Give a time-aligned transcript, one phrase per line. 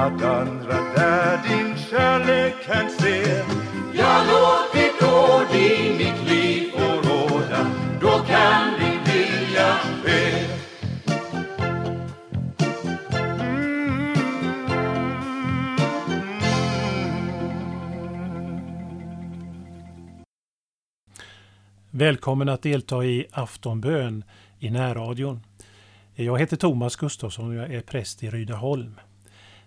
[0.00, 3.44] att andra där din kärlek kan se.
[3.94, 7.66] Ja, låt ditt ord i mitt liv få råda,
[8.00, 10.46] då kan din vilja ske.
[21.90, 24.24] Välkommen att delta i aftonbön
[24.58, 25.40] i närradion.
[26.14, 28.94] Jag heter Thomas Gustafsson och jag är präst i Rydaholm.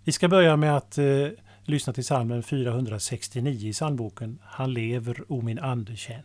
[0.06, 1.06] Vi ska börja med att eh,
[1.64, 6.24] lyssna till psalmen 469 i psalmboken Han lever, o min ande känn.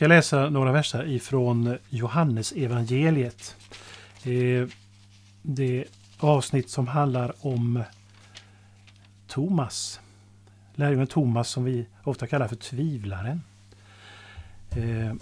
[0.00, 3.56] Ska läsa några verser ifrån Johannes evangeliet.
[4.24, 4.68] Eh,
[5.42, 5.84] det
[6.18, 7.82] avsnitt som handlar om
[9.26, 10.00] Thomas.
[10.74, 13.42] Lärjungen Thomas som vi ofta kallar för tvivlaren.
[14.70, 15.12] Eh,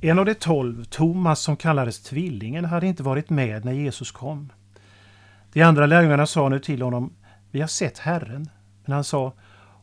[0.00, 4.52] en av de tolv, Thomas som kallades Tvillingen, hade inte varit med när Jesus kom.
[5.52, 7.12] De andra lärjungarna sa nu till honom,
[7.50, 8.50] vi har sett Herren.
[8.84, 9.32] Men han sa,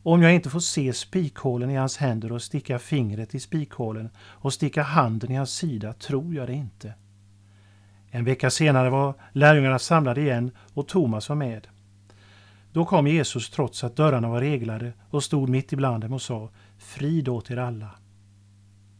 [0.02, 4.52] om jag inte får se spikhålen i hans händer och sticka fingret i spikhålen och
[4.52, 6.94] sticka handen i hans sida tror jag det inte.
[8.10, 11.68] En vecka senare var lärjungarna samlade igen och Thomas var med.
[12.72, 16.50] Då kom Jesus trots att dörrarna var reglade och stod mitt ibland dem och sa
[16.78, 17.90] Frid åt er alla.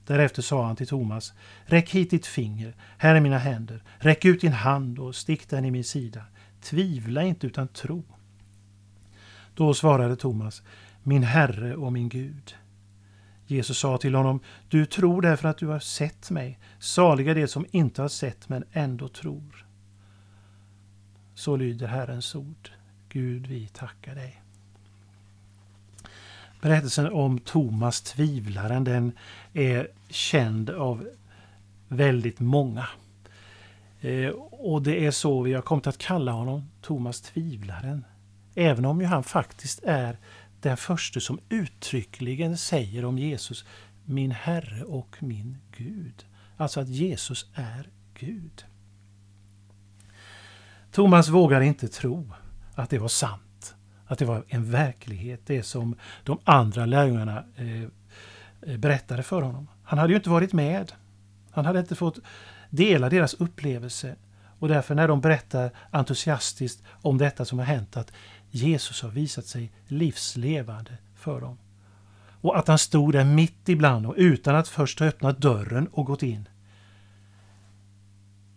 [0.07, 1.33] Därefter sa han till Thomas
[1.65, 3.83] Räck hit ditt finger, här är mina händer.
[3.99, 6.23] Räck ut din hand och stick den i min sida.
[6.63, 8.05] Tvivla inte utan tro.
[9.55, 10.63] Då svarade Thomas
[11.09, 12.57] min Herre och min Gud.
[13.47, 16.59] Jesus sa till honom Du tror därför att du har sett mig.
[16.79, 19.67] Saliga det som inte har sett men ändå tror.
[21.35, 22.71] Så lyder Herrens ord.
[23.09, 24.43] Gud, vi tackar dig.
[26.61, 29.13] Berättelsen om Thomas tvivlaren den
[29.53, 31.09] är känd av
[31.89, 32.89] väldigt många.
[34.01, 38.05] Eh, och det är så vi har kommit att kalla honom Thomas tvivlaren.
[38.55, 40.19] Även om ju han faktiskt är
[40.61, 43.65] den första som uttryckligen säger om Jesus
[44.05, 46.27] min Herre och min Gud.
[46.57, 48.65] Alltså att Jesus är Gud.
[50.93, 52.33] Thomas vågar inte tro
[52.75, 53.75] att det var sant,
[54.07, 59.69] att det var en verklighet, det som de andra lärjungarna eh, berättade för honom.
[59.85, 60.93] Han hade ju inte varit med.
[61.51, 62.19] Han hade inte fått
[62.71, 64.17] dela deras upplevelse.
[64.59, 68.13] Och därför när de berättar entusiastiskt om detta som har hänt, att
[68.51, 71.59] Jesus har visat sig livslevande för dem.
[72.41, 76.07] Och att han stod där mitt ibland och utan att först ha öppnat dörren och
[76.07, 76.49] gått in.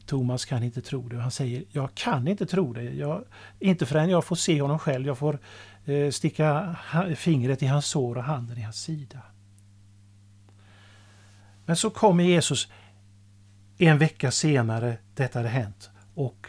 [0.05, 1.21] Thomas kan inte tro det.
[1.21, 2.83] Han säger, jag kan inte tro det.
[2.83, 3.23] Jag,
[3.59, 5.07] inte förrän jag får se honom själv.
[5.07, 5.39] Jag får
[5.85, 6.75] eh, sticka
[7.15, 9.21] fingret i hans sår och handen i hans sida.
[11.65, 12.67] Men så kommer Jesus
[13.77, 16.47] en vecka senare, detta hade hänt, och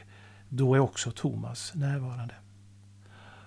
[0.48, 2.34] då är också Thomas närvarande.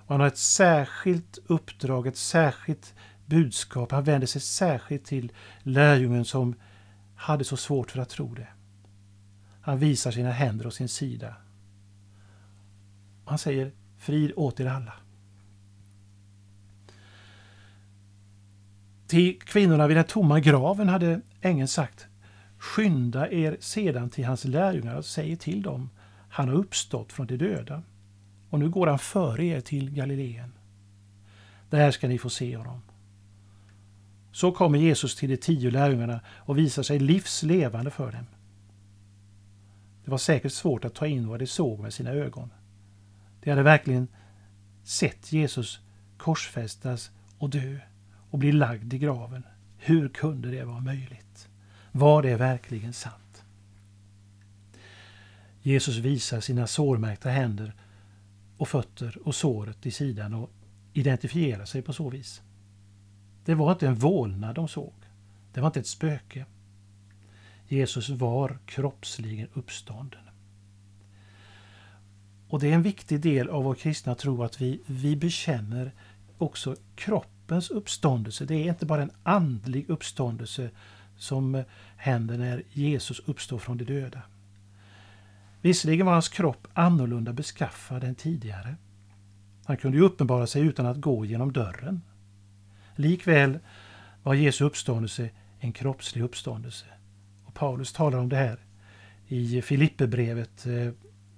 [0.06, 2.94] Och han har ett särskilt uppdrag, ett särskilt
[3.26, 3.92] budskap.
[3.92, 5.32] Han vänder sig särskilt till
[5.64, 6.56] lärjungen som
[7.16, 8.48] hade så svårt för att tro det.
[9.62, 11.36] Han visar sina händer och sin sida.
[13.26, 14.94] Han säger frid åt er alla.
[19.08, 22.08] Till kvinnorna vid den tomma graven hade ängeln sagt
[22.58, 25.90] Skynda er sedan till hans lärjungar och säg till dem
[26.30, 27.84] han har uppstått från de döda
[28.56, 30.52] och nu går han före er till Galileen.
[31.70, 32.82] Där ska ni få se honom.
[34.32, 38.26] Så kommer Jesus till de tio lärjungarna och visar sig livslevande för dem.
[40.06, 42.50] Det var säkert svårt att ta in vad de såg med sina ögon.
[43.42, 44.08] De hade verkligen
[44.84, 45.80] sett Jesus
[46.18, 47.80] korsfästas och dö
[48.30, 49.44] och bli lagd i graven.
[49.78, 51.50] Hur kunde det vara möjligt?
[51.92, 53.44] Var det verkligen sant?
[55.62, 57.74] Jesus visar sina sårmärkta händer
[58.58, 60.50] och fötter och såret i sidan och
[60.94, 62.42] identifiera sig på så vis.
[63.46, 64.94] Det var inte en vålnad de såg.
[65.54, 66.46] Det var inte ett spöke.
[67.68, 70.20] Jesus var kroppsligen uppstånden.
[72.50, 75.92] Och det är en viktig del av vår kristna tro att vi, vi bekänner
[76.38, 78.46] också kroppens uppståndelse.
[78.46, 80.70] Det är inte bara en andlig uppståndelse
[81.18, 81.64] som
[81.98, 84.22] händer när Jesus uppstår från de döda.
[85.66, 88.76] Visserligen var hans kropp annorlunda beskaffad än tidigare.
[89.66, 92.02] Han kunde ju uppenbara sig utan att gå genom dörren.
[92.96, 93.60] Likväl
[94.24, 95.30] var Jesu uppståndelse
[95.60, 96.86] en kroppslig uppståndelse.
[97.46, 98.60] Och Paulus talar om det här
[99.28, 100.92] i Filipperbrevet, eh,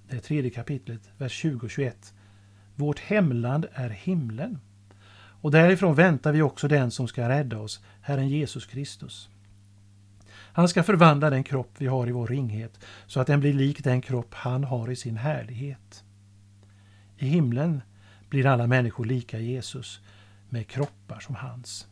[0.10, 2.14] det tredje kapitlet, vers 20 och 21.
[2.76, 4.60] Vårt hemland är himlen.
[5.42, 9.30] Och därifrån väntar vi också den som ska rädda oss, Herren Jesus Kristus.
[10.58, 13.84] Han ska förvandla den kropp vi har i vår ringhet så att den blir lik
[13.84, 16.04] den kropp han har i sin härlighet.
[17.18, 17.82] I himlen
[18.30, 20.02] blir alla människor lika Jesus
[20.50, 21.88] med kroppar som hans.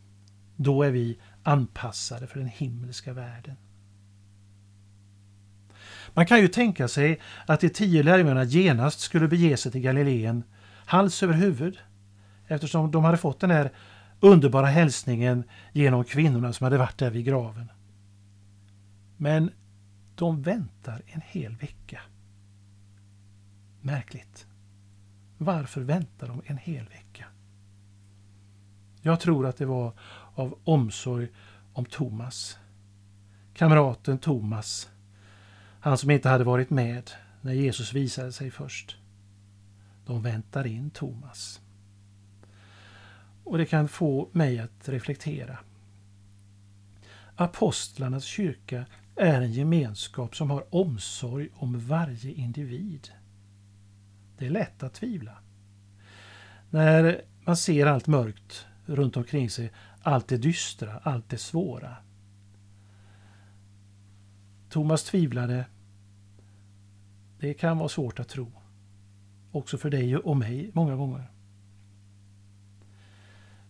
[0.56, 3.56] Då är vi anpassade för den himmelska världen.
[6.14, 10.42] Man kan ju tänka sig att de tio lärjungarna genast skulle bege sig till Galileen
[10.86, 11.78] hals över huvud
[12.46, 13.72] eftersom de hade fått den här
[14.20, 17.70] underbara hälsningen genom kvinnorna som hade varit där vid graven.
[19.16, 19.50] Men
[20.14, 22.00] de väntar en hel vecka.
[23.80, 24.46] Märkligt.
[25.38, 27.26] Varför väntar de en hel vecka?
[29.02, 29.92] Jag tror att det var
[30.34, 31.28] av omsorg
[31.72, 32.58] om Thomas.
[33.54, 34.90] Kamraten Thomas.
[35.80, 38.96] Han som inte hade varit med när Jesus visade sig först.
[40.06, 41.60] De väntar in Thomas.
[43.44, 45.58] Och det kan få mig att reflektera.
[47.36, 53.08] Apostlarnas kyrka är en gemenskap som har omsorg om varje individ.
[54.38, 55.38] Det är lätt att tvivla.
[56.70, 61.96] När man ser allt mörkt runt omkring sig, allt det dystra, allt det svåra.
[64.68, 65.66] Thomas tvivlade.
[67.38, 68.52] Det kan vara svårt att tro.
[69.52, 71.30] Också för dig och mig många gånger.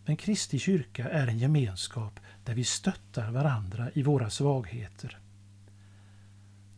[0.04, 5.18] Men Kristi kyrka är en gemenskap där vi stöttar varandra i våra svagheter.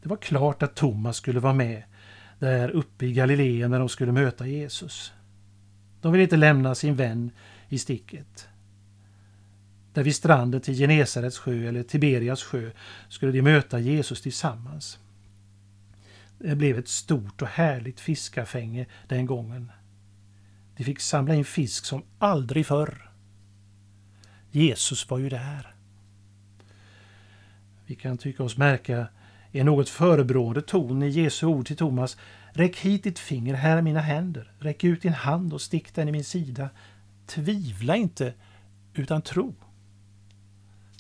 [0.03, 1.83] Det var klart att Thomas skulle vara med
[2.39, 5.13] där uppe i Galileen när de skulle möta Jesus.
[6.01, 7.31] De ville inte lämna sin vän
[7.69, 8.49] i sticket.
[9.93, 12.71] Där vid stranden till Genesarets sjö eller Tiberias sjö
[13.09, 14.99] skulle de möta Jesus tillsammans.
[16.39, 19.73] Det blev ett stort och härligt fiskafänge den gången.
[20.77, 23.11] De fick samla in fisk som aldrig förr.
[24.51, 25.75] Jesus var ju där.
[27.87, 29.09] Vi kan tycka oss märka
[29.61, 32.17] en något förebrående ton i Jesu ord till Thomas.
[32.53, 34.53] Räck hit ditt finger, här är mina händer.
[34.59, 36.71] Räck ut din hand och stick den i min sida.
[37.27, 38.35] Tvivla inte,
[38.95, 39.55] utan tro.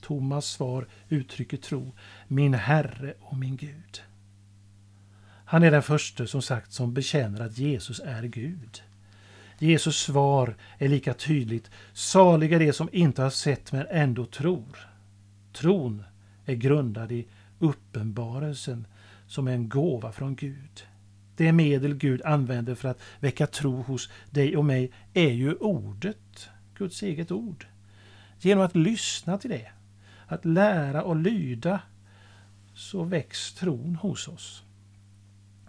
[0.00, 1.92] Thomas svar uttrycker tro.
[2.28, 4.02] Min Herre och min Gud.
[5.44, 8.82] Han är den första som sagt som bekänner att Jesus är Gud.
[9.58, 11.70] Jesus svar är lika tydligt.
[11.92, 14.78] Saliga de som inte har sett men ändå tror.
[15.52, 16.04] Tron
[16.46, 17.26] är grundad i
[17.58, 18.86] uppenbarelsen
[19.26, 20.86] som en gåva från Gud.
[21.36, 26.50] Det medel Gud använder för att väcka tro hos dig och mig är ju ordet,
[26.74, 27.66] Guds eget ord.
[28.40, 29.72] Genom att lyssna till det,
[30.26, 31.80] att lära och lyda,
[32.74, 34.64] så väcks tron hos oss.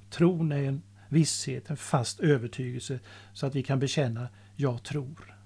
[0.10, 3.00] Tron är en visshet, en fast övertygelse
[3.34, 5.39] så att vi kan bekänna jag tror.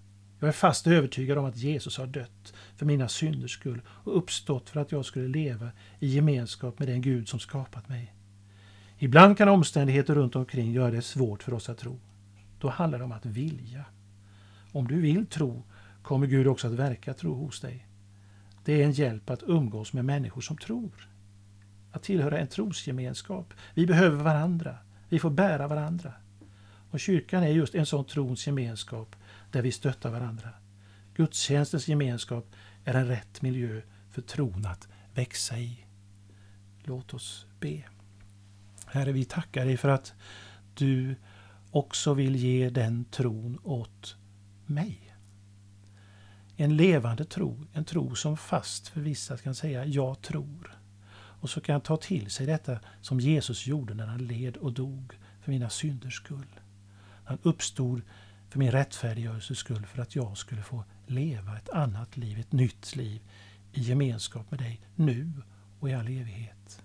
[0.43, 4.69] Jag är fast övertygad om att Jesus har dött för mina synders skull och uppstått
[4.69, 8.13] för att jag skulle leva i gemenskap med den Gud som skapat mig.
[8.97, 11.99] Ibland kan omständigheter runt omkring göra det svårt för oss att tro.
[12.59, 13.85] Då handlar det om att vilja.
[14.71, 15.63] Om du vill tro
[16.01, 17.87] kommer Gud också att verka tro hos dig.
[18.65, 21.09] Det är en hjälp att umgås med människor som tror.
[21.91, 23.53] Att tillhöra en trosgemenskap.
[23.73, 24.77] Vi behöver varandra.
[25.09, 26.13] Vi får bära varandra.
[26.91, 29.15] Och kyrkan är just en sån trons gemenskap
[29.53, 30.49] där vi stöttar varandra.
[31.15, 32.55] Gudstjänstens gemenskap
[32.85, 35.85] är en rätt miljö för tron att växa i.
[36.83, 37.83] Låt oss be.
[38.85, 40.13] Herre, vi tackar dig för att
[40.73, 41.15] du
[41.71, 44.15] också vill ge den tron åt
[44.65, 45.15] mig.
[46.55, 50.79] En levande tro, en tro som fast förvissat kan säga jag tror.
[51.13, 54.73] Och så kan jag ta till sig detta som Jesus gjorde när han led och
[54.73, 56.59] dog för mina synders skull.
[57.25, 58.01] Han uppstod
[58.53, 62.95] för min rättfärdiggörelses skull för att jag skulle få leva ett annat liv, ett nytt
[62.95, 63.21] liv
[63.71, 65.31] i gemenskap med dig nu
[65.79, 66.81] och i all evighet.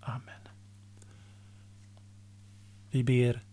[0.00, 0.48] Amen.
[2.90, 3.44] Vi ber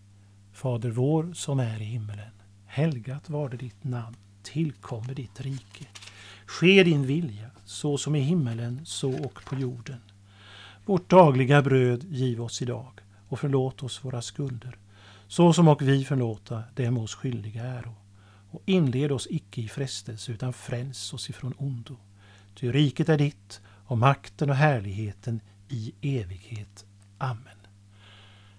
[0.54, 2.32] Fader vår som är i himmelen.
[2.66, 4.16] Helgat var det ditt namn.
[4.44, 5.86] Tillkommer ditt rike.
[6.46, 10.02] Ske din vilja, så som i himmelen, så och på jorden.
[10.86, 14.78] Vårt dagliga bröd giv oss idag och förlåt oss våra skulder,
[15.30, 17.96] så som och vi förlåta dem oss skyldiga äro.
[18.52, 21.98] Och inled oss icke i frestelse, utan fräls oss ifrån ondo.
[22.56, 26.86] Ty riket är ditt, och makten och härligheten i evighet.
[27.18, 27.58] Amen.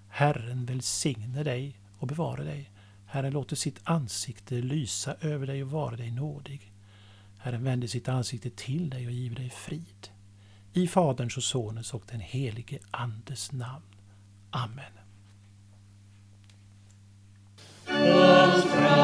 [0.08, 2.70] Herren välsigne dig och bevara dig.
[3.06, 6.72] Herren låter sitt ansikte lysa över dig och vara dig nådig.
[7.38, 10.08] Herren vänder sitt ansikte till dig och giver dig frid.
[10.72, 13.84] I Faderns och Sonens och den helige Andes namn.
[14.50, 14.99] Amen.
[18.40, 18.99] world's